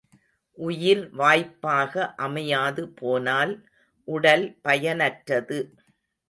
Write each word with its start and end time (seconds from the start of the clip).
உயிர் 0.57 1.03
வாய்ப்பாக 1.13 1.93
அமையாது 2.17 2.85
போனால் 2.95 3.53
உடல் 4.07 4.47
பயனற்றது. 4.63 5.59